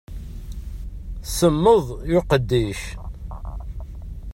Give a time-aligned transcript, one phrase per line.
[1.37, 2.81] Semmed i uqeddic.